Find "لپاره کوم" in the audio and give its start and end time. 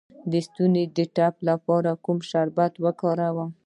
1.49-2.17